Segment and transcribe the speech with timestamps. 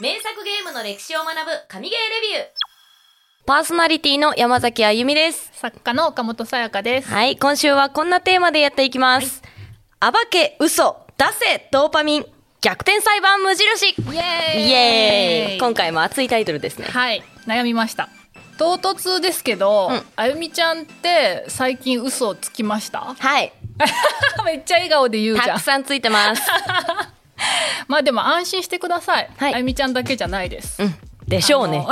[0.00, 1.98] 名作ゲームの歴史を学ぶ神ゲー
[2.32, 2.46] レビュー
[3.46, 5.50] パーソナリティの山崎あゆみです。
[5.54, 7.08] 作家の岡本さやかです。
[7.08, 9.40] はい、今週はこんなテーマでやっていきます。
[10.00, 12.26] 暴け、嘘、出せ、ドーパミン、
[12.60, 16.86] 逆転裁判無印イイエーイエーイ今回も熱いタイトルですね。
[16.88, 18.08] はい、悩みました。
[18.58, 23.14] 唐突ですけど、うんあゆみちゃんって最近嘘をつきました？
[23.16, 23.52] はい、
[24.44, 25.60] めっちゃ笑顔で言うじゃんたく。
[25.60, 26.42] さんついてます。
[27.88, 29.30] まあでも安心してください。
[29.36, 30.82] はいあゆみちゃんだけじゃないです。
[30.82, 30.94] うん、
[31.26, 31.86] でしょうね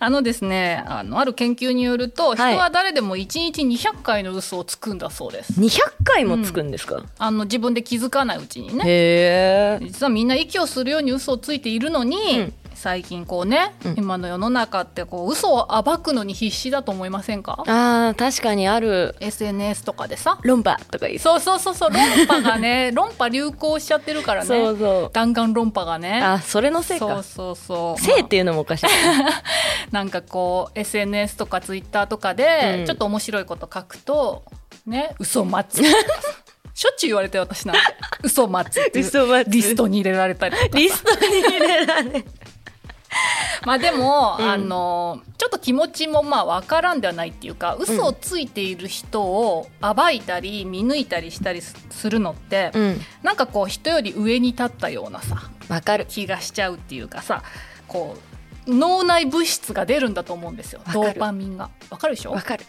[0.00, 0.10] あ。
[0.10, 0.22] の。
[0.22, 9.78] ですねあのある研究によると人はいは誰でも1日200回の嘘をつくんだそうです、200回もつくんですか、あの自分で気づかないうちにね。
[9.82, 13.94] 実はみんな息をするように嘘をついているのに、うん最近こうね、うん。
[13.98, 17.64] 今の世の中ってこう嘘を暴くのに必死だと思いませんか？
[17.66, 19.16] ああ、確かにある。
[19.18, 20.38] SNS とかでさ。
[20.42, 21.90] 論破とか言いそうそうそうそう。
[21.90, 24.46] 論破がね 論破流行しちゃってるからね。
[24.46, 25.10] そうそう。
[25.12, 26.22] 弾丸論破がね。
[26.22, 27.22] あ、それのせいそうか。
[27.24, 28.00] そうそう。
[28.00, 28.86] せいっていうのもおかしい。
[29.90, 32.86] なんかこう SNS とか Twitter とかでうん。
[32.86, 34.44] ちょっと面白いこと書くと
[34.86, 35.82] ね嘘待つ。
[36.74, 37.82] しょっちゅう言われて私なんて。
[38.22, 39.44] 嘘待つっていう。
[39.48, 42.24] リストに入れられたりとかリストに入れられ。
[43.66, 44.50] まあでも、うん。
[44.50, 56.06] あのちょっと気持ちもまあ分からんではないっていうか嘘をついている人を暴いたり見抜いたりしたりすするのって、うん、なんかこう人より上に立ったようなさわかる。
[56.08, 57.42] 気がしちゃうっていうかさ
[57.86, 58.16] こ
[58.66, 60.80] う脳内物質が出るんだと思うんですよ。
[60.92, 61.70] ドーパミンが。
[61.88, 62.32] わかるでしょ？
[62.32, 62.66] わかる。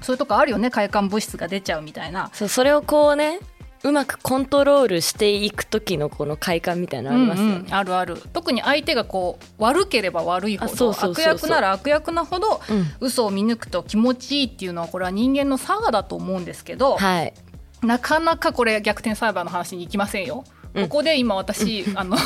[0.00, 0.70] そういうとこあるよね？
[0.70, 2.30] 快感物質が出ちゃうみたいな。
[2.32, 3.40] そう、それをこうね、
[3.84, 7.52] うまくコントロールしていく時のこの快感みたいなのありますよね。
[7.52, 7.74] うんうん。
[7.74, 8.16] あるある。
[8.32, 11.34] 特に相手がこう悪ければ悪いほあそどうそうそうそう。
[11.34, 12.86] 悪役なら悪役なほどうん。
[13.00, 17.34] 嘘を見抜くと気持ちいいっていうのはこれは人間の差がだと思うんですけど、はい。
[17.82, 20.44] なかなかこれ逆転裁判の話に行きませんよ。
[20.72, 20.82] うん。
[20.84, 22.16] ここで今私、 あの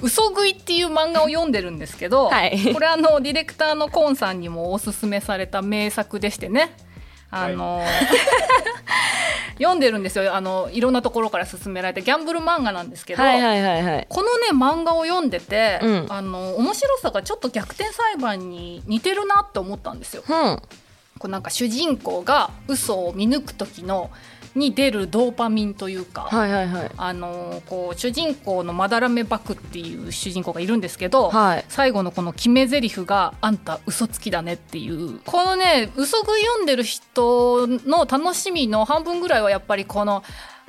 [0.00, 2.72] 嘘食いっていう漫画を読んでるんですけど、はい。
[2.72, 6.74] これあのディレクターのコンさんにもおすすめされた名作でしてね。
[7.30, 7.82] あの、
[9.58, 14.06] 読んでるんですよあのいろんなところから勧められてギャンブル漫画なんですけど、はいはいはいはい。
[14.08, 20.22] このね漫画を読んでて、うんあの面白さがちょっと逆転裁判に似てるなって思ったんですよ。
[20.28, 20.62] うん。
[21.18, 24.10] こうなんか主人公が嘘を見抜く時の
[24.54, 26.90] に出るドーパミンというか、はいはいはい。
[26.96, 31.64] あのこう主人公のまだらめバクっていう主人公がいるんですけど、はい。
[31.68, 40.22] 最後のこの決め台詞が「あんた嘘つきだね」っていうこのね嘘食い読んでる人の楽しみの半分ぐらいはやっぱりこの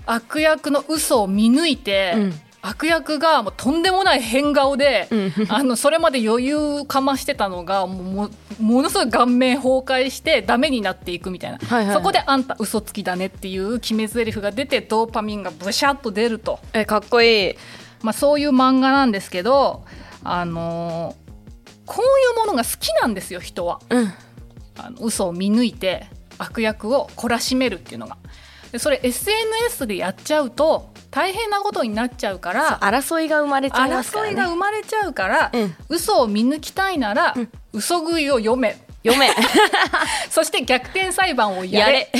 [0.06, 5.32] 悪役の嘘を見抜いて、うん悪役がもうとんでもない変顔で、うん。
[5.50, 17.56] あのそれまで余裕かましてたのがもうもものすごい顔面崩壊してダメになっていくみたいな、はいはいはいそこで「あんた嘘つきだね」っていう決め台詞が出てドーパミンがブシャッと出ると、え、かっこいい。
[18.02, 19.84] まあ、そういう漫画なんですけど、
[20.24, 21.30] あのー
[21.90, 24.14] こういうものが好きなんですよ人はうん。
[24.78, 28.18] あの嘘を見抜いて悪役を懲らしめるっていうのが。
[28.72, 34.50] でそれ SNS でやっちゃうと大変なことになっちゃうから争いが生まれちゃいますから争いがね。
[34.50, 39.30] 生まれちゃうから、うん嘘を見抜きたいなら、うん嘘食いを読め読め。
[40.30, 42.12] そして逆転裁判をやれ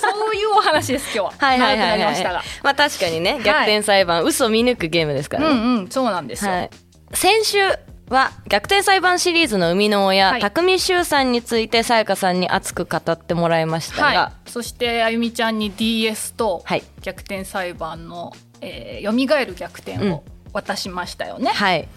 [0.00, 2.42] そういうお話です今日ははいはいはいはいましたが。
[2.62, 5.50] まあ確かにね、逆転裁判、嘘見抜くゲームですからね。
[5.50, 6.70] うんうんそうなんですよ、はい。
[7.12, 7.58] 先週
[8.08, 10.40] は逆転裁判シリーズの生みの親、はい。
[10.40, 16.84] 匠修さんについてさやかさんに熱く語ってもらいましたが、はい、そしてあゆみちゃんに DS とはい。
[17.02, 21.88] 逆転裁判の、えー、蘇る逆転を渡しましたよね、はい。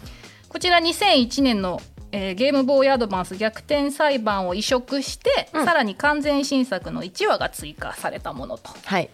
[0.48, 1.80] こちら2001年の、
[2.12, 5.66] えーゲームボーイアドバンス逆転裁判を移植して、うん。
[5.66, 8.72] さらに完全新作の1話が追加されたものと。
[8.84, 9.10] はい。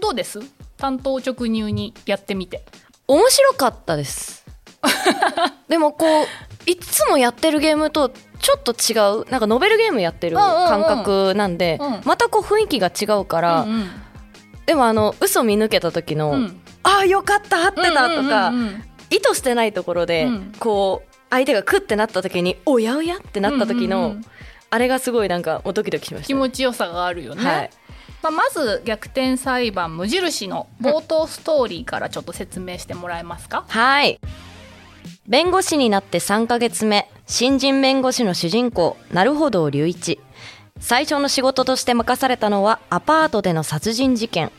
[0.00, 0.40] どうです？
[0.76, 2.64] 担当直入にやってみて。
[3.06, 4.39] 面白かったです。
[5.68, 6.26] でもこう、
[6.70, 8.10] いつもやってるゲームと
[8.40, 12.00] ちょっと違う、なんかノベルゲームやってる感覚なんで、うん。
[12.04, 13.90] またこう雰囲気が違うから、うんうん。
[14.66, 16.60] でもあの、嘘見抜けた時の、うん。
[16.82, 20.52] ああ、よかった、合ってたとか、うんうんうん意図してないところで、うん。
[20.60, 24.24] こう、相手がクッてなった時に、おやおやってなった時の、うんうんうん。
[24.70, 26.26] あれがすごいなんか、もうドキドキしました。
[26.28, 27.70] 気持ちよさがあるよね、はい。
[28.22, 34.20] まあ、まず逆転裁判無印の冒頭ストーリーからちょっと説明してもらえますか、はい。
[35.30, 40.18] 弁護士になって3ヶ月目、新人弁護士の主人公、なるほど隆一。
[40.80, 44.50] 最初の仕事として任されたのはアパートでの殺人事件。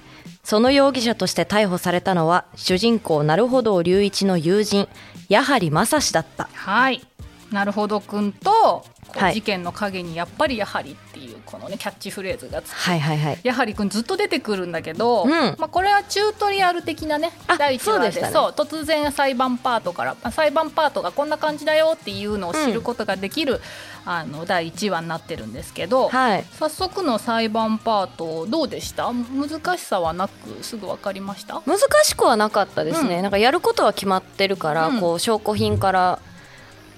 [0.46, 4.88] その容疑者として逮捕されたのは主人公なるほど隆一の友人、
[5.28, 6.48] やはり正志だった。
[6.54, 7.06] はい
[7.52, 8.86] なるほどくんと
[9.34, 11.11] 事件の陰にやっぱりやはりっ
[11.52, 12.76] このねキャッチフレーズがつく。
[12.78, 13.40] はいはいはい。
[13.44, 15.30] やはりくんずっと出てくるんだけど、うん。
[15.30, 18.12] まあ、これはチュートリアル的なねあ第1話で。
[18.12, 18.30] そうね。
[18.32, 23.60] そう突然裁判パートからあ裁判パートがこんな感じだよっていうのを知ることができる、
[24.06, 26.46] あの第1話になってるんですけど、はい。
[26.58, 29.12] 早速の裁判パートどうでした？
[29.12, 31.62] 難しさはなくすぐ分かりました？
[31.66, 33.22] 難しくはなかったですね、うん。
[33.24, 35.00] なんかやることは決まってるから、うん。
[35.00, 36.20] こう証拠品から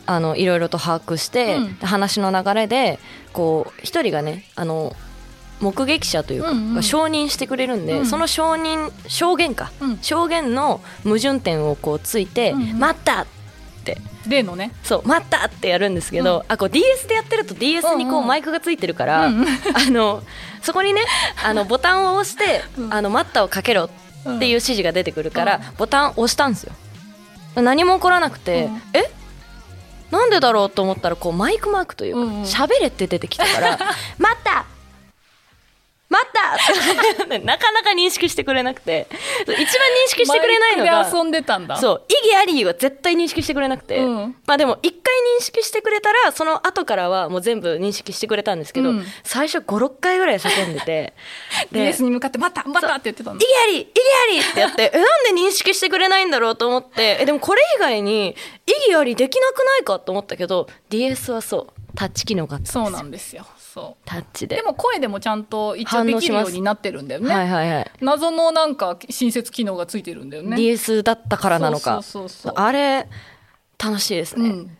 [0.06, 1.74] あのいろいろと把握して、うん。
[1.76, 3.00] 話の流れで
[3.32, 4.96] こう一人がねあの
[5.62, 6.76] 目撃者というか、うんうん。
[6.76, 8.06] が承認してくれるんで、うん。
[8.06, 9.98] その承認証言か、うん。
[10.02, 12.80] 証言の矛盾点をこうついて、うんうん。
[12.80, 13.26] 待ったっ
[13.86, 13.98] て。
[14.28, 14.72] 例のね。
[14.84, 18.24] そう待ったってやるんですけど、あこう DS でやってると DS にこうんうん。
[18.26, 19.48] うマイクがついてるから、うんうん。
[19.48, 20.24] あの
[20.62, 21.02] そこにね
[21.44, 22.94] あの ボタンを押して、うん。
[22.94, 23.90] あの待ったをかけろっ
[24.24, 25.76] ていう指示が出てくるから、うん。
[25.78, 26.74] ボタン押したんですよ。
[27.56, 28.82] 何も起こらなくて、うん。
[28.94, 29.23] え？
[30.13, 32.42] なんでだろうと思ったらこうマイクマークというかうんうん。
[32.44, 33.77] 喋、れって出てきたから
[34.18, 34.65] 待っ た
[36.13, 37.39] 待った。
[37.39, 39.07] なかなか認識してくれなくて。
[39.42, 39.65] 一番認
[40.10, 41.77] 識してくれないのが遊んでたんだ。
[41.77, 44.36] そう意義ありは絶対認識してくれなくて、うん。
[44.45, 49.06] まあでも一回認識してくれたらその後からはもう全部認識してくれたんですけど、うん。
[49.24, 51.13] 最初56回ぐらい叫んでて。
[51.71, 57.18] で DS に向かって「またまた!」って言ってたん意だ義あり意義ありってやってえなんで認識してくれないんだろうと思って。
[57.21, 58.36] えでもこれ以外に
[58.68, 61.83] 意義ありできなくないかと思ったけど DS はそう。
[61.95, 62.83] タッチ機能があったんですよ。
[62.86, 64.04] そうなんですよそう。
[64.06, 64.58] タッチで。
[64.58, 70.58] でも声でもちゃんと一応できるようになってるんだよね、はいはいはい、謎のなんか親切機能がついてるんだよね。
[70.58, 72.04] DS だったからなのか。
[72.04, 72.64] そうそうそうそう。
[72.64, 73.08] あれ
[73.84, 74.78] 楽しいですね、うん、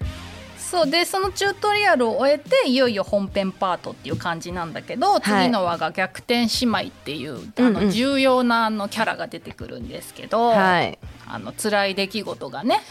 [0.58, 11.00] そうでそのチュートリアルを終えていよいよ本編パートっていう感じなんだけど、次の話が逆転姉妹っていうあの重要なあのキャラが出てくるんですけど、はい。
[11.28, 12.82] あの辛い出来事がね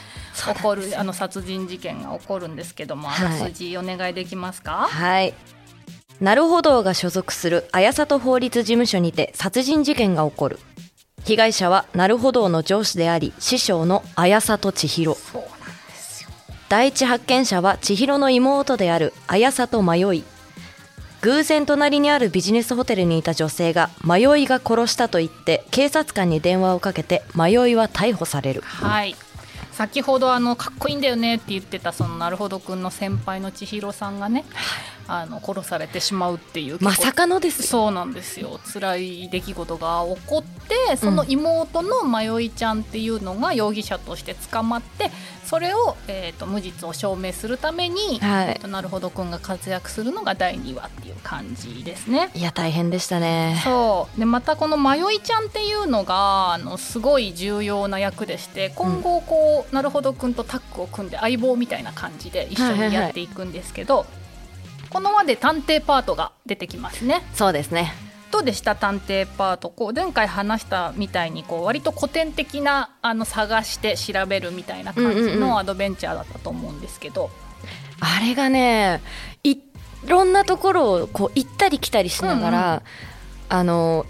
[0.54, 3.26] 起こるあの殺人事件が起こるんですけども、はい。
[3.26, 5.32] あらすじお願いできますか、はい。
[6.22, 10.60] なるほどが所属する綾里法律事務所にて殺人事件が起こる。
[11.24, 15.16] 被害者はなるほどの上司であり師匠の綾里千尋。
[16.68, 20.22] 第一発見者は千尋の妹である綾里迷い。
[21.22, 28.60] 偶然隣にあるビジネスホテルにいた女性が迷いが殺したと言って警察官に電話をかけて迷いは逮捕される。
[28.60, 29.16] はい
[29.72, 34.44] 先ほどあのかっこいいんだよねって言ってたそのなるほどくんの先輩の千尋さんがね
[35.08, 37.66] あの殺されてしまうっていうまさかのですよ。
[37.66, 38.60] そうなんですよ。
[38.72, 40.42] 辛い出来事が起こっ
[40.88, 45.10] てその妹の迷いちゃんっていうのが容疑者として捕まって
[45.52, 52.30] それを、えー、と無実を証明するために、はいえーとなるほどくんが活躍するのが第2話っていう感じですね。
[52.34, 53.60] いや大変でしたね。
[53.62, 64.06] そうでまたこの迷いちゃんっていうのがあのすごい重要な役でして今後こう、なるほどくんとタッグを組んで相棒みたいな感じで一緒にやっていくんですけど、
[64.88, 67.22] この輪で探偵パートが出てきますね。
[67.34, 67.92] そうですね。
[68.32, 77.30] どうでした探偵パートこう前回話したみたいにこう割と古典的なあの探して調べるみたいな感じうんうんうんのアドベンチャーだったと思うんですけど、
[78.00, 79.02] あれがね
[79.44, 79.58] い
[80.06, 82.82] ろんなところをこう行ったり来たりしながら、
[83.48, 84.06] あの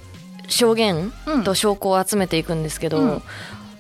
[0.49, 1.45] 証言うん。
[1.45, 3.23] と証拠を集めていくんですけど、うん。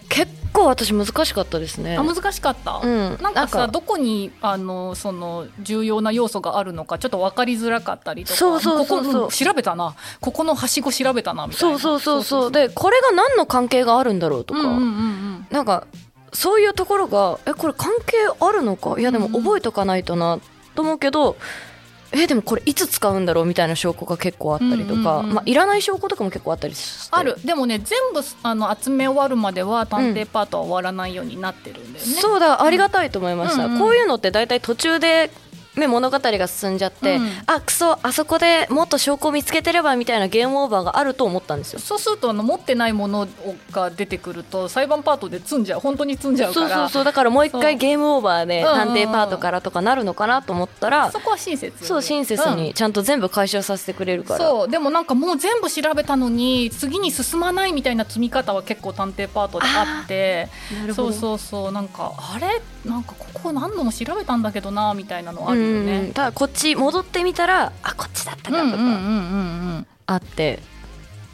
[0.08, 1.96] 結構私難しかったですね。
[1.96, 3.18] あ難しかった、うん。
[3.20, 8.38] なんかさどこにあのその重要な要素があるのかちょっと分かりづらかったりとか。
[8.38, 9.12] そうそうそうそう。
[9.14, 9.94] ここん調べたな。
[10.20, 11.78] ここのはしご調べたなみたいな。
[11.78, 12.52] そうそうそうそう。
[12.52, 15.46] でこれが何の関係があるんだろうとか、うんうんうんうん。
[15.50, 15.86] なんか
[16.32, 18.98] そういうところがえこれ関係あるのか？
[18.98, 19.42] いやでもうんうん。
[19.42, 20.38] 覚えとかないとな
[20.74, 21.36] と思うけど、
[22.12, 25.34] えでもこれいつ使うんだろうみたいな証拠が結構あったりとか、うんうんうん。
[25.34, 27.08] まあ、いらない証拠とかも結構あったりして。
[27.10, 27.36] ある。
[27.44, 33.78] でもね全部あの集め終わるまでは探偵パートは終わらないようになってるんだよね、そうだありがたいと思いました、うんうん。
[33.78, 35.30] こういうのって大体途中で、
[35.76, 37.28] ね、物語が進んじゃって、うん。
[37.46, 41.78] あクソあそこでもっと証拠を見つけてればみたいなゲームオーバーがあると思ったんですよ。
[41.78, 43.26] そうするとあの持ってないもの
[43.70, 46.68] が出てくると裁判パートで積んじゃう本当に積んじゃうから。
[46.68, 47.62] そうそうそうだからもう一そう。
[47.62, 48.78] 回ゲームオーバーでうんうんうん。
[48.88, 60.50] 探偵パートからとかなるのかなと思ったら、そこは親切そう親切にちゃんと全部回収させてくれるから、そうでもなんかもう全部調べたのに次に進まないみたいな積み方は結構探偵パートであって。
[60.78, 61.12] なるほど。
[61.12, 62.60] そうそうそうなんかあれ？
[62.84, 66.10] なんかここ何度も調べたんだけどなみたいなのあるようんね。
[66.14, 70.58] ただこっち戻ってみたらあこっちだったかとかあって、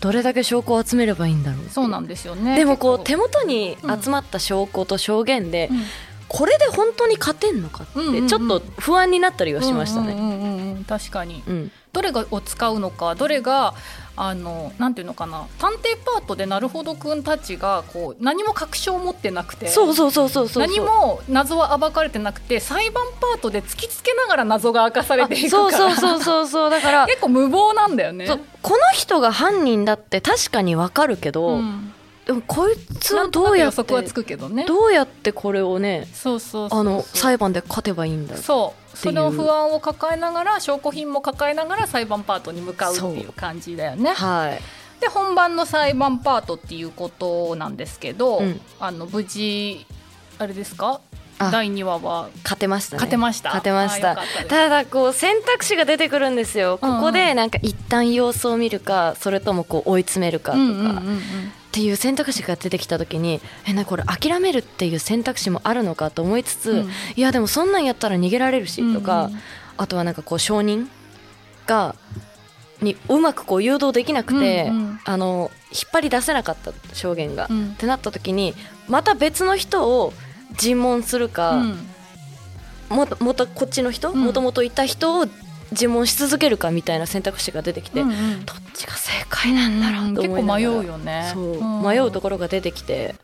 [0.01, 2.57] どれだけ証拠を集めればいいんだろうそうなんですよね。
[2.57, 5.83] でもこう手元に集まった証拠と証言で、うん
[6.29, 10.13] これで本当に勝てんのかってちょっと不安になったりはしましたね。
[10.13, 11.43] うんうんうんうん確かに。
[11.47, 11.73] うん。
[11.93, 13.75] どれがを使うのかどれが
[14.15, 15.47] あのなんていうのかな。
[15.59, 25.95] 探偵パートでなるほどくんたちがこう何も確証を持ってなくてそうそうそうそうそう何も謎は暴かれてなくて裁判パートで突きつけながら謎が明かされていくそうから。
[25.97, 28.29] そうそうそうそうだから 結構無謀なんだよね。
[28.61, 31.95] この人が犯人だって確かにわかるけど、うん
[32.29, 34.67] でもこいつなはどうやって測はつくけどね。
[34.67, 38.97] どうやってこれをねそうそうあの裁判で勝てばいいんだそう。
[38.97, 44.13] それを不安を抱えながら証拠品も抱えながら裁判パートに向かうっていう感じだよね。
[44.13, 44.61] はい。
[45.01, 48.61] で本番の裁判パートっていうことなんですけど、うん。
[48.79, 49.87] あの無事
[50.39, 51.01] あれですか？
[51.39, 52.29] あ第2話は。
[52.45, 52.99] 勝てましたね。
[52.99, 53.49] 勝てました。
[53.49, 54.19] 勝てました。
[54.49, 56.79] ただこう選択肢が出てくるんですよ。
[56.83, 56.97] うんうん。
[56.97, 61.23] ここでなんか一旦様子を見るかそれともこう追い詰めるかとか、うんうんうんうん
[61.79, 66.89] っていう選択肢が出てきた時にえなこれ諦めるっていう選択肢もあるのかと思いつつ、うん。
[67.15, 69.33] いやでもそんなんやったら逃げられるしとか、うん。
[69.33, 69.41] うん
[69.81, 70.91] あとはなんかこう証人
[71.65, 71.95] が
[72.83, 75.01] にうまくこう誘導できなくて、うんうん。
[75.05, 77.69] あの引っ張り出せなかった証言が、うん。
[77.69, 78.55] ってなった時に
[78.89, 80.13] また別の人を
[80.57, 81.79] 尋問するか、うん。
[82.89, 84.25] もともとこっちの人うん。
[84.25, 85.27] もともといた人を
[85.73, 88.45] 尋問し続けるかみたいな選択肢が出てきて、うんうん。
[88.45, 90.71] どっちが正解なんだろうと結思いながら。
[90.71, 91.31] 構迷うよね。
[91.33, 91.83] そう、ん。
[91.83, 93.15] 迷うところが出てきて。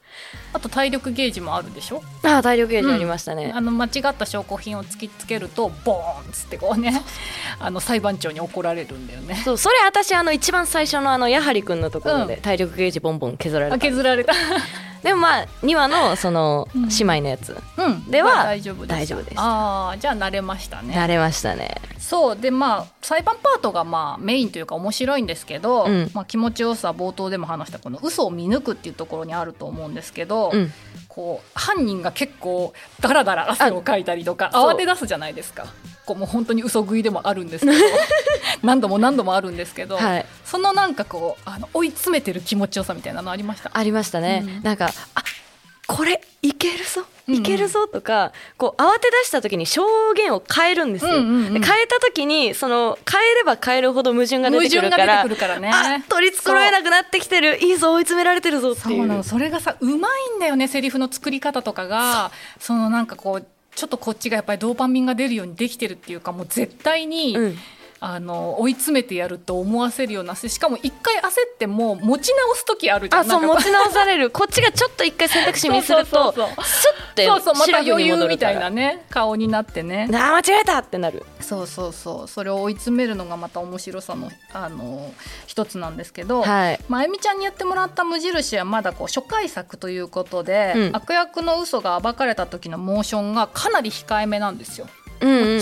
[0.52, 2.00] あと体力ゲージもあるでしょ？
[2.22, 7.02] ああ体力ゲージありましたね、あの間違った証拠品を突きつけるとボーンっつってこうね。
[7.58, 9.34] あの裁判長に怒られるんだよね。
[9.44, 9.58] そう。
[9.58, 12.40] それ私あの一番最初のあのやはりくんのところでうん。
[12.42, 14.32] 体力ゲージボンボン削られあた、削られた
[15.04, 16.88] でもまあ2話のそのうん。
[16.88, 18.10] 姉妹のやつ、うん。
[18.10, 18.88] ではまあ大丈夫です。
[18.88, 19.34] 大丈夫です。
[19.36, 20.94] ああじゃあ慣れましたね。
[20.94, 21.76] 慣れましたね。
[21.98, 22.36] そう。
[22.36, 26.10] でまあ裁判パートがまあメインというか面白いんですけど、うん。
[26.14, 30.72] まあ、気持ちよさ冒頭でも話したこの嘘を見抜くっていうところにあると思うんですけど、うん。
[31.08, 35.66] こう犯人が結構ダラダラ汗をかいたりとか慌て出すじゃないですか。
[36.06, 37.78] こうもう本当に嘘食いでもあるんですけど
[38.62, 40.26] 何度も何度もあるんですけど、はい。
[40.44, 43.70] そのなんかこうあの追い詰めてる気持ちよさみたいなのありました？
[43.72, 44.62] ありましたね、うん。
[44.62, 45.22] なんかあ
[45.86, 47.40] これいけるぞうんうん。
[47.40, 49.82] いけるぞとか、こう慌て出した時に証
[50.14, 51.54] 言を変えるんですよ、うんうんうん。
[51.54, 55.70] で変えた時にその変えれば変えるほど矛盾が出てくるからるからね。
[55.72, 57.62] あ取り繕えなくなってきてる。
[57.62, 58.96] いいぞ追い詰められてるぞっていう。
[58.98, 59.22] そうなの。
[59.22, 62.30] それがさうまいんだよねセリフの作り方とかが。
[62.58, 67.58] そのなんかこうちょっとこっちがやっぱりドーパミンが出るようにできてるっていうかもう絶対に、うん
[68.00, 73.22] あの追い詰めてやると思わせるようなしかも一回焦っても持ち直す時あるじゃん。
[73.22, 74.30] あそう持ち直される。
[74.30, 80.08] こっちがちょっと一回選択肢ミスると そうそうそうスッてそうそうまた余裕みたいなね顔になってね。
[80.12, 81.24] あー間違えたってなる。
[81.40, 82.28] そうそうそう。
[82.28, 85.12] それを追い詰めるのがまた面白さのあの
[85.46, 86.80] 一つなんですけど、はい。
[86.88, 90.96] まあ、あゆみちゃんにやってもらった無印はまだこう初回作ということで、うん。
[90.96, 94.86] 悪役の嘘が暴かれた時のモーションがかなり控えめなんですよ、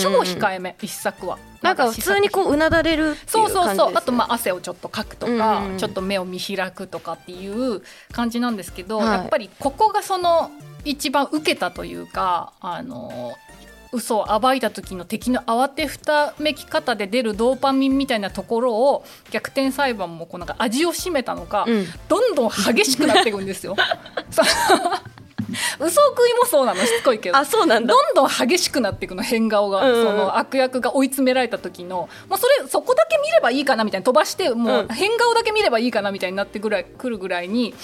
[0.02, 1.38] 超控えめ一作は。
[1.62, 3.92] なんか普通にこううなだれるっていうそうそう感じです、ね、そう。
[3.96, 5.78] あとまあ汗をちょっとかくとか、うんうんうん。
[5.78, 9.06] ちょっと目を見開くとかっていう感じなんですけど、はい。
[9.06, 10.50] やっぱりここがその
[10.84, 13.32] 一番受けたというかあの
[13.92, 21.86] 嘘を暴いた時の敵の慌てふためき方で出るドーパミンみたいなところを逆転裁判もこうなんか味を占めたのか、うん。
[22.08, 23.76] どんどん激しくなっていくんですよ。
[25.80, 27.36] 嘘食いもそうなのしつこいけど。
[27.36, 27.94] あそうなんだ。
[27.94, 30.04] どんどん激しくなっていくの変顔が、うんうん。
[30.04, 32.08] その悪役が追い詰められた時の。
[32.28, 34.88] もうそれそこだけ見ればいいかなみたいな飛ばしてもううん。
[34.88, 37.74] 変顔だけ見ればいいかなみたいになってぐらいくるぐらいに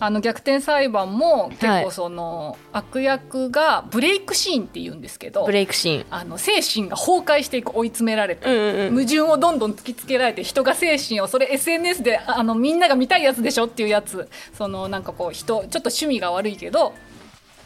[0.00, 1.84] あの逆転裁判も結はい。
[1.84, 6.06] 構その、悪役がブレイクシーンって言うんですけどブレイクシーン。
[6.10, 8.46] あの精神が崩壊していく追い詰められて。
[8.46, 8.94] うんうんうん。
[8.96, 14.28] 矛盾をどんどん突きつけられて人が精神をそれ SNS であのみんなが見たいやつでしょっていうやつ。
[14.56, 16.92] そのなんかこう人ちょっと趣味が悪いけど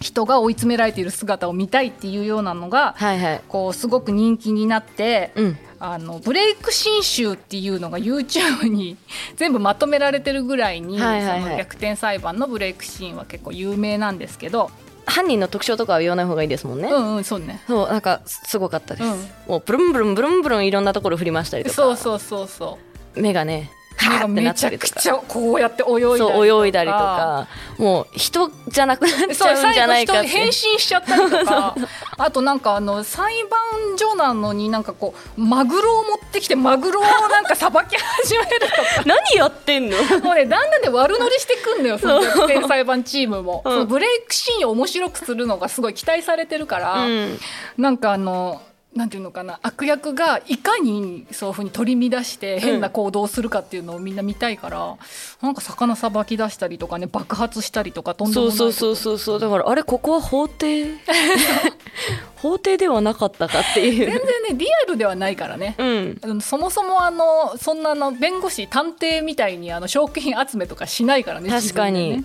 [0.01, 3.41] 人が追い詰められている姿を見たいっていうようなのがはいはい。
[3.49, 5.59] こうすごく人気になって、うん。
[5.83, 8.99] あのブレイク新集っていうのが YouTube に
[9.37, 11.43] 全部まとめられてるぐらいに、はいはいはい。
[11.43, 14.71] その逆転裁判のブレイクシーンは結構有名なんですけど、
[15.07, 17.63] 犯人の特徴とかは言わない方がいいですもんね、うんうんそうね。
[17.67, 19.29] そうなんかすごかったです、うん。
[19.49, 21.77] もうブルンブルンブルンブルンいろんなところ振りましたりとか。
[21.77, 22.79] そうそうそうそ
[23.17, 23.21] う。
[23.21, 23.71] 目がね
[24.09, 24.93] 目がはーってなめちったりとか。
[24.93, 26.33] ゃくちゃこうやって泳いだりとか。
[26.35, 27.49] そう泳いだりとか。
[27.79, 30.29] もう人じゃなくなっちそうゃうんじゃないかって。
[30.29, 31.75] 最後人 変身しちゃったりとか。
[32.19, 38.83] あとなんかあの裁判所なのになんかこうマグロを持ってきてマグロをなんかさばき始めるとか。
[39.07, 39.97] 何やってんの？
[40.23, 43.73] もうねだんだんで悪乗りしてくんのよその逆転裁判チームも、うん。
[43.73, 47.39] そのブレイクシーンを面白くするのがすごい期待されてるから、うん。
[47.79, 48.61] なんかあの
[48.95, 54.97] なんていうのかな悪役がいかにそういうふうに取り乱して変な行動をするかっていうのをみんな見たいから、
[55.41, 59.41] なんか魚さばき出したりとかね爆発したりとかとんでもないそうそうそうそうそう。
[59.41, 60.97] だからあれここは法廷？
[62.37, 63.97] 法廷ではなかったかっていう。
[63.97, 65.77] 全然ねリアルではないからね。
[65.79, 66.41] うん。
[66.41, 72.17] そもそもあのそんなあの弁護士探偵みたいにあの証拠品集めとかしないからね確かに。
[72.17, 72.25] ね。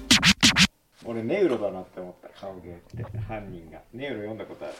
[1.04, 3.04] 俺ネウロだなって思った顔芸って。
[3.28, 3.80] 犯人が。
[3.94, 4.74] ネウロ読んだことある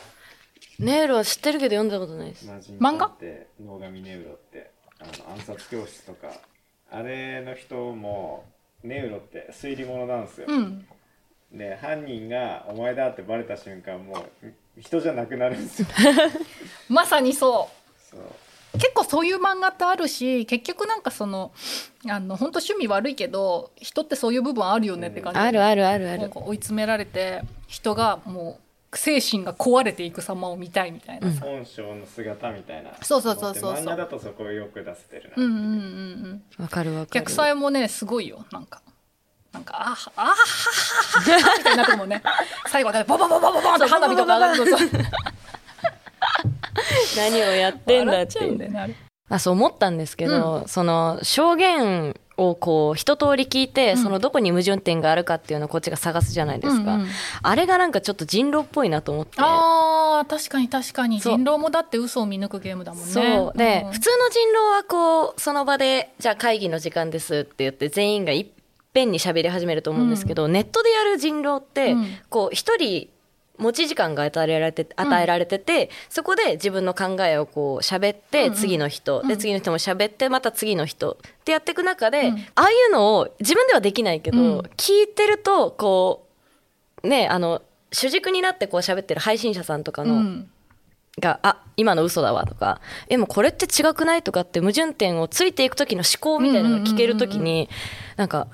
[0.80, 2.48] ネイルは知ってるけど読んだことないです。
[2.80, 6.30] 漫画って野上ネウロってあの暗殺教室とか。
[6.92, 8.46] あれの人も
[8.84, 10.88] ネウロって推理物なんですよ、うん。
[11.52, 15.88] で犯人がお前だってバレた瞬間もう人じゃなくなるんですよ。
[16.90, 18.16] まさにそう。
[18.16, 18.22] そう。
[18.78, 21.54] 結構そういう漫画ってあるし結局なんかその
[22.10, 26.20] あの本当趣味悪いけど人ってそういう部分あるよねって感じ、あるあるあるある。
[26.20, 28.65] なんか追い詰められて人がもう
[28.98, 32.92] 精神が壊れていく様を見たいみたいなさ、本性の姿みたいな。
[33.02, 33.84] そうそうそうそうそう。
[33.84, 35.64] 漫画だとそこをよく出せてるな、うんうんうん
[36.58, 37.10] うんわかるわかる。
[37.12, 38.46] 逆サイもねすごいよ。
[38.52, 38.82] なんか
[39.52, 42.22] なんかああははははみたいになってもね。
[42.68, 44.90] 最後はボボボボボボンって花火とか上がるとそう
[47.18, 48.96] 何をやってんだ笑っちゃっていううんだよねあれ
[49.28, 53.98] あそう思ったんですけど、その証言をこう一通り聞いて、うん。
[53.98, 57.08] そのどこに矛盾点があるかっていうのをこっちが探すじゃないですか、うんうん。
[57.42, 59.34] あれがなんかちょっと人狼っぽいなと思って。
[59.38, 61.20] あー確かに確かに。
[61.20, 63.12] 人狼もだって嘘を見抜くゲームだもんね。
[63.12, 63.58] そう。
[63.58, 68.48] で、ん普通の人狼はこうその場でじゃあ会議の時間ですって言って全員がいっ
[68.94, 72.08] ぺんに喋り始めると思うんですけど、ネットでやる人狼って、うん。
[72.30, 73.10] こう一人
[73.58, 78.54] 持ち時間が与えられて与えられてて、そこで自分の考えをこう喋って、うんうん。
[78.56, 79.28] 次の人、うん。
[79.28, 81.18] で次の人も喋ってまた次の人。
[81.22, 82.36] ってやっていく中で、うん。
[82.56, 84.60] ああいうのを自分ではできないけど、うん。
[84.78, 86.28] 聞いてるとこ
[87.04, 90.50] うねあの主軸になってこう喋ってる配信者さんとかの、うん。
[91.20, 97.70] が、あ、今の嘘だわとか、え、もうこれって違くないとかって矛盾点をついていく時の思考みたいなのが聞ける時に、
[98.18, 98.48] なんか、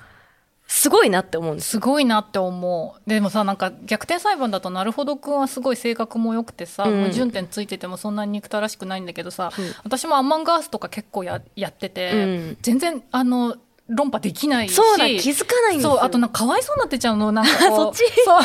[0.74, 1.70] すごいなって思うんです。
[1.70, 3.08] すごいなって思う。
[3.08, 7.02] でもさなんか逆転裁判だとなるほどくんはすごい性格も良くてさ、うん。
[7.04, 9.64] 矛盾点ついててもそんなに憎たらしくないんだけどさ、うん。
[9.84, 12.56] 私もアマンガースとか結構ややってて、うん。
[12.62, 15.90] 全全然あの論破できないしそうだ、気づかないんですよ。
[15.90, 17.98] そうあとなんかかわいそうになってちゃうのなんか そっち？
[18.24, 18.40] そう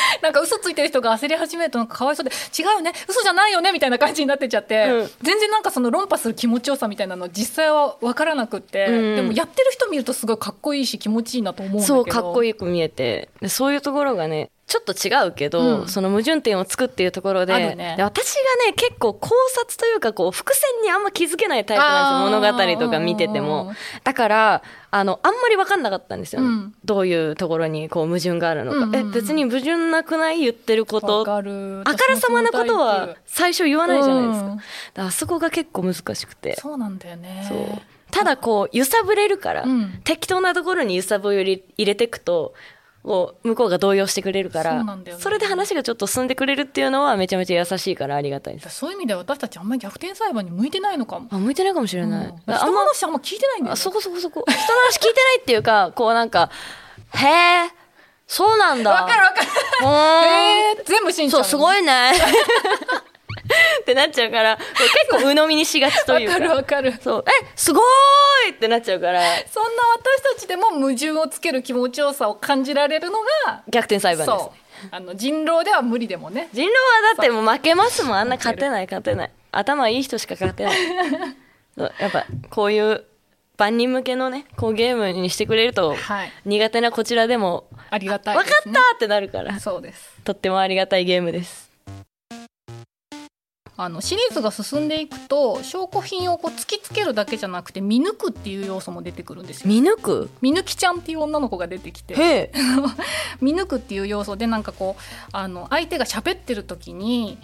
[0.22, 5.10] なんか嘘ついてる人が焦り始めるとなんかかわいそうで違うよね嘘じゃないよねみたいな感じになってっちゃって、うん。
[5.22, 9.16] 全然なんかその論破する気持ちよさみたいなの実際は分からなくって、うん。
[9.16, 11.96] でもやってる人見るとすごいかっこいいし気持ちいいなと思うんだけど。
[11.96, 23.72] そう、かっこいいく見えて、でそういうところがね、ちょっと違うけど、うんその矛盾点をつくっていうところで、ねで私がね、結構考察というか、こう、伏線にあんま気づけないタイプなんですよ、物語とか見てても。
[24.02, 26.48] だから、あの、あんまり分かんなかったんですよね。
[26.48, 28.78] うんどういうところにこう矛盾があるのか。
[28.78, 34.46] うんうんうんえ、別に矛盾なくない言ってることわかるあからさまなことは最初言わないじゃないですか。
[34.46, 34.56] うん
[34.94, 36.56] だかそこが結構難しくて。
[36.60, 37.82] そうなんだよねそう。
[38.10, 42.54] ただこう、揺さぶれるから、うん適当なところに揺さぶり入れていくと、
[43.06, 44.84] こう向こうが動揺してくれるから
[45.18, 48.76] そねれで話がちょっと進んでくれるっていうのはめちゃめちゃ優しいからありがたいです。
[48.76, 52.26] そういう意味では私たちあんまり逆転裁判に向いてないのかも、あ、向いてないかもしれうん、ない。
[52.26, 54.44] 人だからあんま、話あんま聞いてないんだよ、ね、あそこそこそこ。
[54.48, 56.50] 人の話聞いてないっていうか、こうなんか、
[57.14, 57.26] へ
[57.66, 57.70] え、
[58.26, 58.90] そうなんだ。
[58.90, 59.46] わかるわかる
[59.82, 60.24] ほーん
[60.74, 62.12] えー、全部信じちゃそう、すごいいね。
[63.80, 64.66] ってなっちゃうから、結
[65.10, 66.34] 構鵜呑みにしがちというか。
[66.34, 67.82] わかるわかるそう、え、すごー
[68.48, 74.52] いってなっちゃうから、そんな私たちでも矛盾をつける気持ちよさを感じられるのが逆転裁判ですそ。
[74.54, 74.58] う
[74.90, 78.16] あの人狼では無理でもね人狼はだってもう負けますもん。
[78.18, 79.30] あんな勝てない勝てない。
[79.52, 80.76] 頭いい人しか勝てない。
[81.98, 83.04] やっぱこういう
[83.56, 91.65] 万人向けのね、こうゲームにしてくれると、はい苦手なこちらでも、ありがたい分かったってなるから、そうですとってもありがたいゲームです。
[93.78, 100.30] あのシリーズが進んでいくと証拠品をこう突きつけるだけじゃなくて見抜くっていう要素も出てくるんですよ見抜く？
[100.40, 102.50] 見抜きちゃんっていう女の子が出てきて。
[103.42, 107.38] 見抜くっていう要素でなんかこうあの相手が喋ってる時に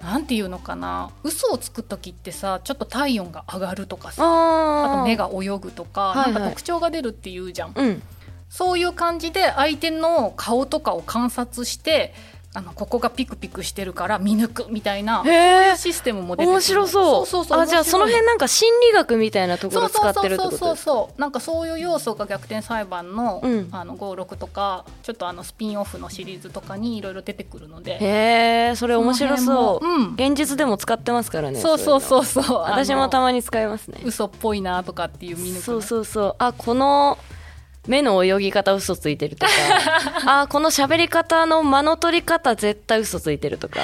[0.00, 5.16] なんていうのかな嘘をつく時ってさちょっと体温が上がるとかさあと目。
[5.16, 8.02] が泳ぐとか、はいはいなんか特徴が出るっていうじゃん、うん。
[8.48, 12.14] そういう感じで相手の顔とかを観察して
[12.58, 15.22] あのここがピクピクしてるから見抜くみたいな。
[15.76, 17.26] システムも出て面白そう。
[17.26, 20.90] そうそうそうあ、じゃあその辺なんか心理学みたいなところ使ってるってことそうですか？
[20.90, 29.86] そうそうなんかそういう要素が逆転裁判の,、うんあの56とかちょっとあのスピンオフのシリーズとかにいろいろ出てくるのでへえ、それ面白そう。
[29.86, 31.60] うん現実でも使ってますからね。
[31.60, 34.00] そうそううそうそう私もたままに使いますね。
[34.04, 36.34] 嘘っぽいなとかっていう見抜くのそうそうそう。
[36.38, 37.18] あ、この
[37.88, 39.52] 目の泳ぎ方嘘ついてるとか。
[40.42, 43.80] あーこの喋り方の間の取り方絶対嘘ついてるとか、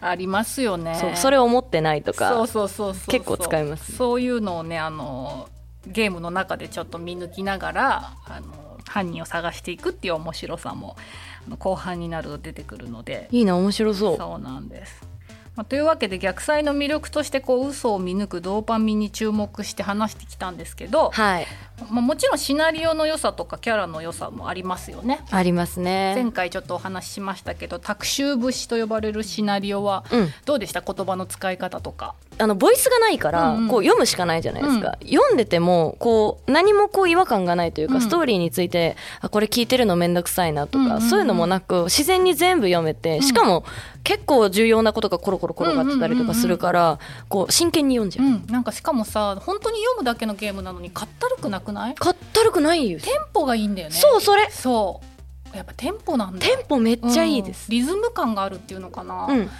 [0.00, 0.96] ありますよね。
[1.00, 2.30] そうそれ思ってないとか。
[2.30, 3.94] そうそうそうそう結構使います。
[3.96, 5.48] そういうのをねあの
[5.86, 10.96] ゲームの中でちょっと見抜きながらあの犯人を探していくっていう面白さも
[11.58, 13.28] 後半になると出てくるので。
[13.30, 14.16] いいな面白そう。
[14.16, 15.14] そうなんです。
[15.56, 21.46] まあ、というわけで逆サイの魅力としてこう嘘を見抜くドーパミンに注目して話してきたんですけど、はい
[21.90, 25.20] まあ、もちろんシナリオの良さとかキャラの良さもありますよね。
[25.30, 26.12] ありますね。
[26.14, 30.28] 前回ちょっとお話ししましたけど卓集節と呼ばれるシナリオはうん。
[30.44, 30.82] どうでした？
[30.82, 32.14] 言葉の使い方とか。
[32.36, 33.68] あのボイスがないから、うんうん。
[33.68, 38.00] こう読むしかないじゃないですか、読んでてもこう何もこう違和感がないというか、うん。
[38.00, 41.00] ストーリーについてあこれ聞いてるのめんどくさいなとか、うんうんうん。
[41.02, 43.64] そういうのもなく自然に全部読めてしかも
[44.04, 51.94] 結構重要なことがコロコロ転がってたりとかするから、こう真剣に読んじゃう、うん、なんかしかもさ本当に読むだけのゲームなのにかったるくなくない？
[51.94, 53.00] かったるくないよ。
[53.00, 53.94] テンポがいいんだよね。
[53.94, 54.48] そうそれ。
[54.50, 55.00] そ
[55.52, 55.56] う。
[55.56, 56.38] やっぱテンポなんだ。
[56.40, 57.66] テンポめっちゃいいです。
[57.68, 59.50] うん、リズム感があるっていうのかな、うん。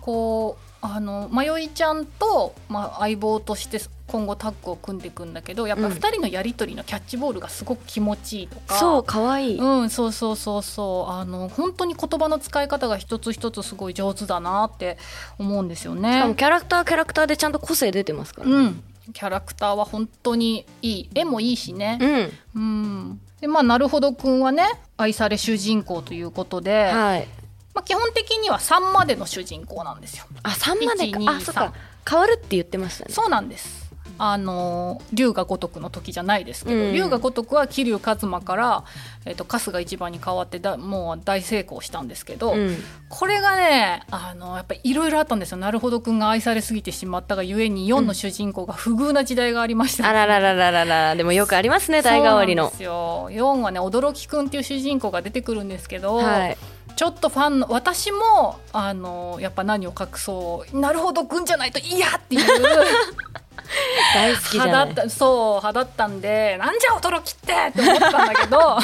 [0.00, 5.92] こうあの迷いちゃんと、まあ、相棒として今後タッグを組んでいくんだけどやっぱうん。
[5.92, 9.56] 2人のやり取りのキャッチボールがすごく気持ちいいとか、そうかわい。
[9.56, 11.12] い、うん、そうそうそうそう。
[11.12, 14.96] あの本当に言葉の使い方が一つ一つすごい上手だなって
[15.38, 16.34] 思うんですよしかもね。
[16.36, 21.10] キャラクターキャラクターでちゃんと個性出てますから、うん、キャラクターは本当にいい。
[21.14, 21.98] 絵もいいしね。
[22.54, 22.62] うん。
[22.62, 22.64] う
[23.14, 24.64] ん、でまあなるほどくんはね
[24.96, 27.28] 愛され主人公ということで、はい。
[27.74, 30.26] まあ、基本的には3までの主人公なんですよ。
[30.42, 31.18] あ3までか。
[31.18, 31.72] 1 2あそっか。
[32.08, 33.12] 変わるって言ってましたね。
[33.12, 33.81] そうなんです。
[34.24, 36.92] あの龍が如くの時じゃないですけど、うん。
[36.92, 38.84] 龍が如くは桐生一馬から、
[39.24, 42.76] えっと春日一番に変わってだもう大成功したんですけど、うん。
[43.08, 45.58] これがねあのやっぱりいろいろあったんですよ。
[45.58, 51.16] なるほどくんが愛されすぎてしまったがゆえに4の主人公が不遇な時代がありました、あらららららら。
[51.16, 53.28] でもよくありますね代替わりのですよ。
[53.28, 56.56] 4はね驚きくんっていう主人公が出てくるんですけど、はい。
[56.94, 60.78] ちょっとファンの私もあのやっぱ何を隠そう。
[60.78, 62.42] なるほどくんじゃないと嫌っていう
[64.14, 64.86] 大好きじゃない？
[64.88, 68.78] 派だったそう派だったんでなんじゃ驚きってって思ったんだけど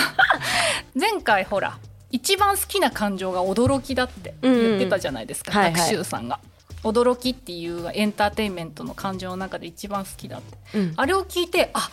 [0.99, 1.79] 前回ほら
[2.11, 6.39] 一番好きな感情が驚きだって言ってたじゃないですか、うんうん学習さんが。
[6.85, 10.79] 驚きっていうエンターテインメントの感情の中で一番好きだって。
[10.79, 10.93] うん。
[10.97, 11.91] あれを聞いてあ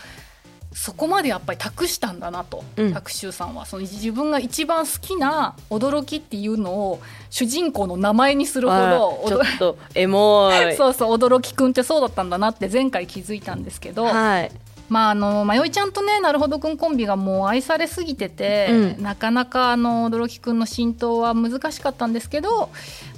[0.75, 2.93] そこまでやっぱり託したんだなと、うん。
[2.93, 3.65] 拓修さんは。
[3.65, 10.75] その自分が一番好きな驚きっていうのを主人公の名前にするほあどちょっとエモい。
[10.75, 14.51] そうそう驚きくんってそうだったんだなって前回気づいたんですけど、はい。
[14.89, 19.01] まああのまよいちゃんとねなるほどくんコンビがもう愛されすぎてて、うん。
[19.01, 22.69] なかなかあの驚きくんの浸透は難しかったんですけど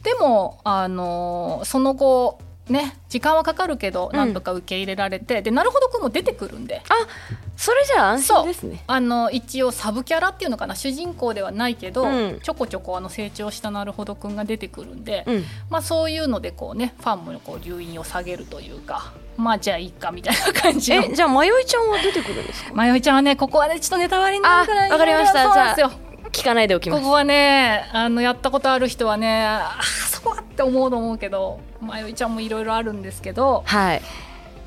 [0.04, 2.38] でもあのその後
[2.70, 4.18] ね時間はかかるけどうん。
[4.18, 6.82] なんとか受け入れられて、でなるほどくんも出てくるんで。
[7.56, 8.84] それじゃあ安心ですね。
[8.86, 12.40] あの一応サブキャラっていうのかな主人公ではないけど、うん。
[12.42, 15.44] ちょこちょこあの成長したなるほどくんが出てくるんで、うん。
[15.70, 21.04] まあ、そういうのでこうねファンもこう留飲を下げるというかまあじゃあいいかみたいな感じの。
[21.04, 22.74] えじゃあまよいちゃんは出てくるんですか？
[22.74, 25.44] まよいちゃんはねここはねちょっとネタバレになるからあわかりました。
[25.44, 25.92] そうなんですよ
[26.38, 27.02] 聞かないでおきます。
[27.02, 34.02] ここはねあのやったことある人はねあーそこはって思うと思うけどまよいちゃんもいろいろあるんですけどはい。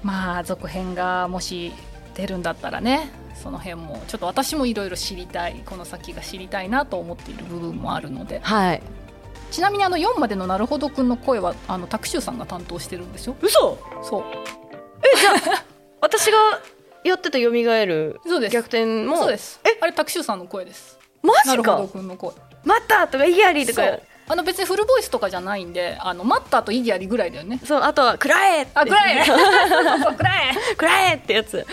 [0.03, 1.73] まあ続編がもし
[2.15, 8.41] 出るんだったらねその辺もちょっと私もいろいろ知りたいこの先が知りたいなと思っている部分もあるので。
[8.41, 8.83] はい。
[9.51, 13.35] ちなみにあの4までのなるほどくんの声はあのタクシュウさんが担当してるんですよ。
[13.43, 13.79] 嘘！
[14.03, 14.25] そう。
[16.01, 16.39] 私が
[17.03, 19.17] やってた蘇る逆転も？
[19.17, 19.61] そうです。
[19.81, 21.79] あれタクシュウさんの声ですマジか。
[22.65, 23.83] 待ったとかイヤリーとか
[24.31, 27.61] あの別にフルボイスとかじゃないんであのマッターとイギアリぐらいだよね。
[27.65, 28.71] そうあとは「くらえ!」って。
[28.75, 29.27] あぐらい。
[29.27, 30.77] そうそうぐらい。
[30.77, 31.59] くらえってやつ。
[31.59, 31.65] え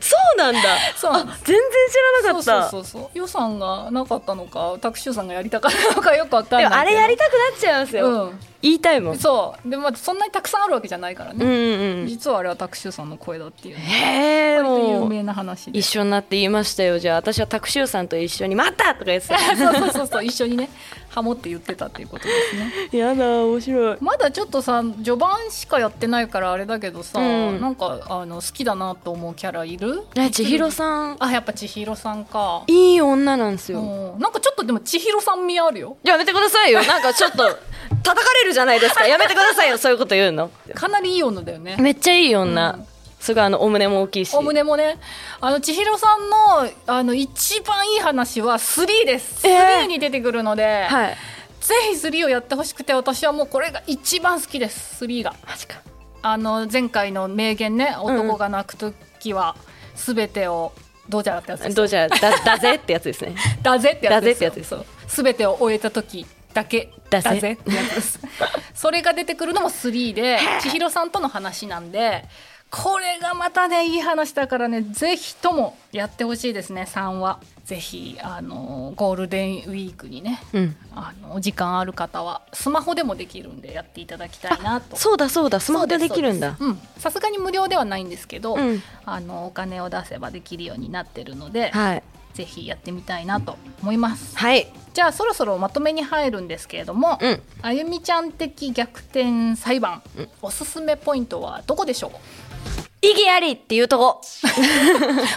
[0.00, 0.60] そうなんだ。
[0.96, 1.12] そう。
[1.12, 2.70] 全然知らなかった。
[2.70, 8.40] そうそうそう予算がなかったのかタクシュウさんがやりたかったのかよくわかんないあれやりたくなっちゃいますよ、うん。
[8.62, 9.18] 言いたいもん。
[9.18, 9.68] そう。
[9.68, 12.06] でもまあそんなにたくさんあるわけじゃないからね、うんうんうん。
[12.08, 13.82] 実はあれはタクシュウさんの声だっていうね。
[13.82, 15.78] へえもう名な話で。
[15.78, 16.98] 一緒になって言いましたよ。
[16.98, 19.38] じゃあ私はタクシーさんと一緒に「待った!」とか言ってた。
[19.56, 20.24] そうそうそうそう。
[20.24, 20.70] 一緒にね
[21.18, 22.98] ハモって言ってたっていうことですね。
[22.98, 23.96] やだ面白い。
[24.00, 27.60] まだちょっとさ序盤しかやってないからあれだけどさ、うん。
[27.60, 30.04] なんかあの好きだなと思うキャラいる？
[30.14, 31.16] ね千尋さん。
[31.18, 32.62] あやっぱ千尋さんか。
[32.68, 33.80] いい女なんですよ。
[33.80, 34.20] うん。
[34.20, 35.96] なんかちょっとでも千尋さん味あるよ。
[36.04, 36.84] やめてくださいよ。
[36.84, 37.56] なんかちょっと叩
[38.04, 39.06] かれるじゃないですか。
[39.06, 39.78] やめてくださいよ。
[39.78, 40.50] そういうこと言うの。
[40.74, 41.76] かなりいい女だよね。
[41.80, 42.86] めっちゃいい女、うん
[43.28, 44.34] すごいあのお胸も大きいし。
[44.34, 44.98] お胸もね。
[45.38, 49.84] あの千尋さんのあの一番いい話は3です、えー。
[49.84, 51.16] 3に出てくるので、はい。
[51.60, 55.04] ぜひ3をやってほしくて私はもうこれが一番好きです。
[55.04, 55.34] 3が。
[55.46, 55.82] マジか。
[56.22, 59.56] あの前回の名言ねうん男が泣く時は
[59.94, 60.72] 全てを
[61.10, 61.74] どうじゃらってやつです。
[61.74, 63.36] どうじゃだだぜってやつですね。
[63.62, 64.48] だぜってやつですよ。
[64.48, 65.14] だぜってやつです。
[65.14, 65.24] そう。
[65.24, 67.58] 全てを終えた時だけだぜ。
[68.74, 72.24] それが出てくるのも3で千尋さんとの話なんで
[72.70, 77.40] これがまたねいい話だからねぜひともやってほしいですね3は。
[77.64, 80.76] ぜひあのゴールデンウィークにねうん。
[80.94, 84.96] あのお時間ある方はスマホでもできるんでやっていただきたいなと。
[84.96, 86.56] そうだそうだスマホでできるんだ。
[86.56, 87.00] そうですうん。
[87.00, 88.82] さすがに無料ではないんですけど、うん。
[89.04, 92.02] あのお金を出せばできるようになってるので、はい。
[92.34, 94.36] ぜひやってみたいなと思います。
[94.36, 94.72] はい。
[94.94, 97.42] じゃあそろそろまとめに入るんですけれども、うん。
[97.62, 100.02] あゆみちゃん的逆転裁判、
[100.40, 102.12] おすすめポイントはどこでしょ
[103.00, 104.20] 意義ありっていうとこ。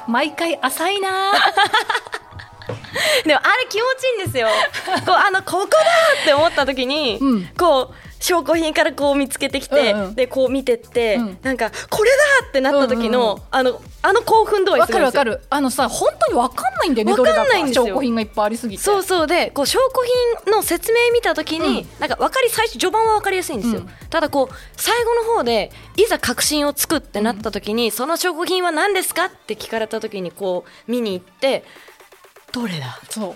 [0.07, 1.33] う 毎回浅いな。
[3.25, 4.47] でもあれ気持ちいいんですよ。
[5.05, 5.77] こうあのここだ
[6.21, 7.45] って思った時に、うん。
[7.57, 10.15] こう証拠品からこう見つけてきて、うんうん。
[10.15, 11.37] でこう見てって、うん。
[11.41, 13.41] なんかこれだってなった時の、うんうんうん。
[13.51, 15.19] あのあの興奮度合いわするんですよ。
[15.19, 15.47] かるわかる。
[15.49, 17.87] あのさ本当にわかんないんだよねわかんないんですよ。
[17.87, 18.83] 証拠品がいっぱいありすぎて。
[18.83, 21.87] そうそうでこう証拠品の説明見た時に、うん。
[21.99, 23.89] なんか分かり最初序盤は分かりやすいんですよ、うん。
[24.09, 31.63] ただこう最後の方でいざ確信をつくってなった時に、その証拠品は何ですかって聞かれた時にこう見に行って
[32.51, 32.99] どれだ？
[33.09, 33.35] そう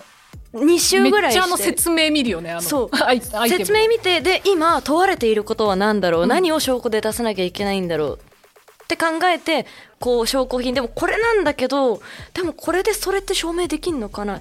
[0.56, 1.40] 2週ぐらいして。
[1.42, 2.98] めっちゃあの説明見るよねあのそう。
[3.50, 8.20] 説明見てで今問われていることは何だろう、うん何を証拠で出さなきゃいけないんだろう？
[8.84, 9.66] って考えて
[10.00, 10.74] こう証拠品。
[10.74, 12.02] でもこれなんだけど
[12.34, 14.36] でもこれでそれって証明できんのかな？
[14.36, 14.40] 違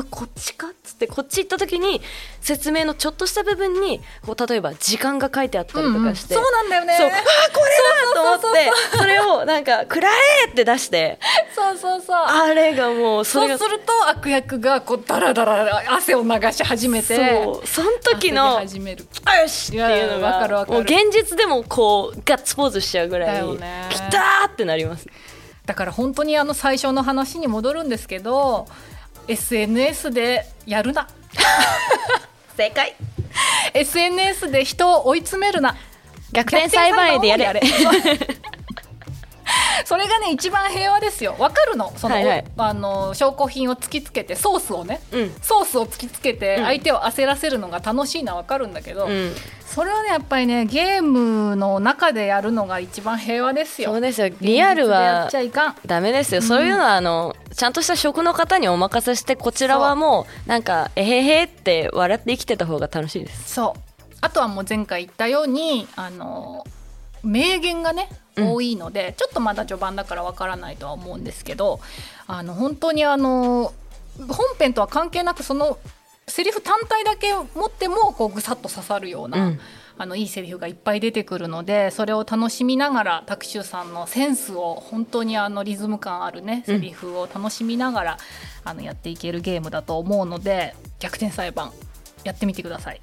[0.00, 0.68] うこっちか？
[0.68, 2.00] っつってこっち行った時に
[2.40, 6.40] 説明のちょっとした部分にこう例えば時間が書いてあったりとかして、うん。
[6.40, 6.96] うんそうなんだよね。
[6.96, 7.06] そう。
[7.06, 7.70] あーこれ
[8.04, 8.14] だ。
[8.14, 10.10] と思ってそれをなんか「くら
[10.46, 11.18] え!」って出して。
[11.54, 12.16] そうそうそう。
[12.16, 17.16] あれがもうそうすると悪役がこうダラダラ汗を流し始めて。
[17.16, 17.66] そう。
[17.66, 19.06] その時の焦り始める。
[19.40, 23.42] よしっていうのがもう現実でもこうガッツポーズしちゃうぐらい
[23.90, 24.87] きたーってなります
[25.66, 28.66] だから本当にあの最初の話に戻るんですけど
[29.28, 31.08] SNS でやるな。
[32.56, 32.96] 正解。
[33.74, 35.76] SNS で人を追い詰めるな。
[36.32, 37.44] 逆転裁判員でやれ。
[37.44, 37.60] やれ
[39.84, 41.36] それがね一番平和ですよ。
[41.38, 41.92] わかるの？
[41.96, 42.44] その、はいはい。
[42.56, 45.00] あの証拠品を突きつけてソースをね。
[45.12, 45.30] うん。
[45.42, 46.64] ソースを突きつけてうん。
[46.64, 49.32] 相手を焦らせるのが楽しいのはわかるんだけど、うん。
[49.66, 53.90] それはねやっぱりねゲームの中でやるのが一番平和ですよ。
[53.90, 54.30] そうですよ。
[54.40, 55.76] リアルはちゃいかん。
[55.86, 60.48] ダメですよ、そういうのはあのちゃんとした職の方にお任せしてこちらはもう。
[60.48, 63.54] なんかえへへって笑って生きてた方が楽しいです。
[63.54, 63.80] そう。
[64.20, 66.64] あとはもう前回言ったようにあの
[67.22, 68.50] 名言がねうん。
[68.52, 71.80] 多いので、ちょっとまだ序盤だからわからないとは思うんですけど
[72.26, 73.72] あの本当にあの
[74.16, 75.78] 本編とは関係なくその
[76.26, 79.60] セリフ単体だけ持ってもこうぐさっと刺さるような、うん。
[80.00, 88.18] あのいいセリフがいっぱい出てくるのでそれを楽しみながらタクシュさんのセンスを本当にあのリズム感あるねセリフを楽しみながら、
[88.64, 91.72] あのやっていけるゲームだと思うので逆転裁判
[92.22, 93.00] やってみてください。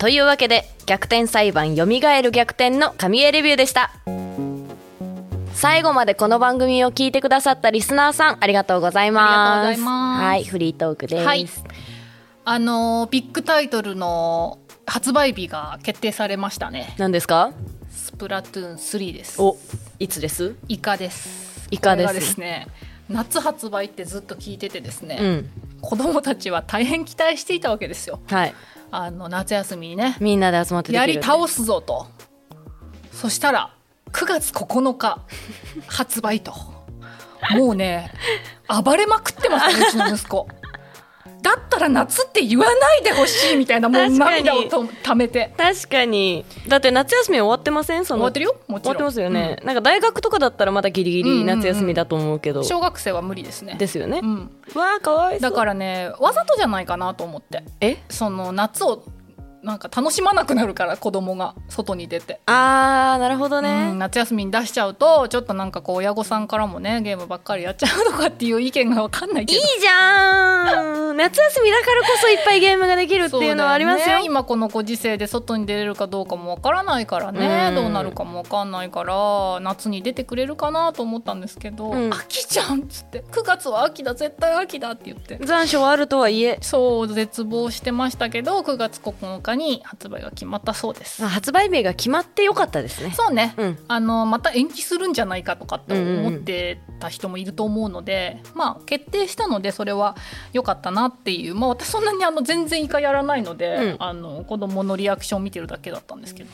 [0.00, 3.92] というわけで逆転裁判よみがえる逆転の神絵レビューでした
[5.52, 11.46] 最後までこの番組を聞いてくださったリスナーさんありがとうございますありがとうございますはいフリートークです、はい
[12.46, 16.94] あのビッグタイトルの発売日が決定されましたね。
[16.96, 17.52] 何ですか？
[17.90, 19.40] スプラトゥーン3です。
[19.40, 19.58] お
[19.98, 20.56] いつです？
[20.66, 21.68] イカです。
[21.70, 22.66] イカですね。
[23.10, 25.50] 夏発売ってずっと聞いててですね、うん
[25.82, 28.20] 子供たちは大変期待していたわけですよ。
[28.26, 28.54] はい
[28.92, 32.06] あの夏休みにね、みんなで集まってやり倒すぞと。
[33.12, 33.74] そしたら
[34.12, 35.20] 9月9日
[35.86, 36.52] 発売と。
[37.52, 38.12] もうね、
[38.84, 40.48] 暴れまくってますね、うちの息子。
[41.42, 44.44] だったら夏って言わないでほしいみたいなもう確かに。
[44.44, 45.52] 涙をとためて。
[45.56, 46.44] 確かに。
[46.68, 48.04] だって夏休み終わってません？
[48.04, 53.74] その終わってるよもちろん終わってますよね、なんか大学とかだったらまだギリギリ夏休みだと思うけど、小学生は無理ですね。
[53.74, 55.50] ですよね、うん、わあかわいそう。
[55.50, 57.62] だからねわざとじゃないかなと思って。
[57.80, 57.98] え？
[58.08, 59.04] その夏を
[59.62, 69.60] なんか楽しまなくなるから子供が外に出て、あーなるほどね、うん夏休みに出しちゃうとちょっとなんかこう親御さんからもねゲームばっかりやっちゃうとかっていう意見が分かんないけど。
[69.60, 71.16] いいじゃん。
[71.16, 74.18] 夏休みだからこそいっぱいゲームができるっていうのはありますよ。
[74.18, 74.24] ね。
[74.24, 77.74] 今このご時世で外に出れるかどうかもわからないからね、うん。
[77.74, 82.14] どうなるかもわかんないから夏に出てくれるかなと思ったんですけど、うん。
[82.14, 83.24] 秋じゃんっつって。
[83.30, 85.38] 9月は秋だ絶対秋だって言って。
[85.44, 86.58] 残暑はあるとはいえ。
[86.62, 91.22] そう絶望してましたけど9月9日に発売が決まったそうです。
[91.22, 93.12] まあ発売日が決まってよかったですね。
[93.16, 93.78] そうね、うん。
[93.88, 100.16] あのまた延期するんじゃないかとかって思ってた人もいると思うので、まあ決定したのでそれは
[100.52, 101.54] 良かったなっていう。
[101.54, 103.96] まあ私そんなにあの全然イカやらないので、うん。
[103.98, 106.50] あの子供のリアクションを見てるだけだったんですけど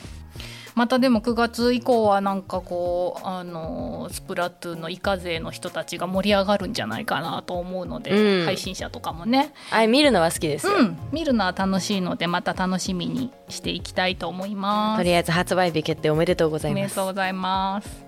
[0.77, 8.45] またでも9月以降はなんかこうあのスプラトゥーンのイカ勢の人たちが盛り上がるんじゃないかなと思うので、うん。
[8.45, 9.53] 配信者とかもね。
[9.71, 10.97] あれ見るのは好きですよ、うん。
[11.11, 14.99] 見るのは楽しいのでまた楽しみにしていきたいと思います。
[14.99, 18.05] とりあえず発売日決定おめでとうござおめいまですとうございます。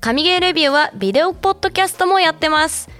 [0.00, 2.90] 神ゲーレビューはビデオポッドキャストもやってます。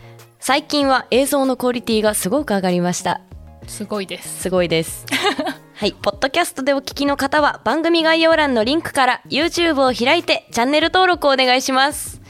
[0.41, 3.21] 最近は映像のクオリティがすごく上がりました。
[3.67, 4.45] すごいです。
[4.45, 5.05] すごいです
[5.77, 5.93] はい。
[5.93, 12.21] ポッドキャストでお聞きの方は番組概要欄のリンクから YouTube を開いてチャンネル登録をお願いします。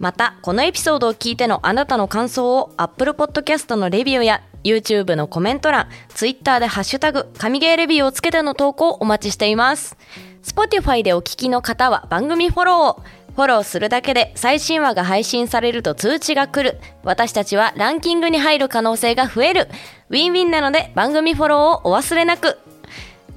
[0.00, 9.96] またこのエピソードを聞いてのあなたの感想を Apple Podcast のレビューや YouTube のコメント欄 Twitter でハッシュタグ神ゲーレビューをつけての投稿をお待ちしています。
[10.42, 13.02] Spotify でお聞きの方は番組フォローを
[13.36, 16.80] フォローするだけで最新話が配信されると通知が来る。
[17.04, 19.68] 私たちはランキングに入る可能性が増える。
[20.08, 22.58] ウィンウィンなので番組フォローをお忘れなく。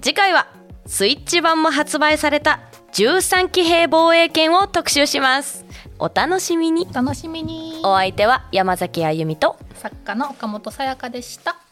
[0.04, 0.48] 次回は
[0.86, 2.60] スイッチ版も発売された
[2.92, 5.66] 13騎兵防衛権を特集します。
[5.98, 6.86] お楽しみに。
[6.92, 7.80] お楽しみに。
[7.86, 11.63] お相手は山崎あゆみと作家の岡本さやかでした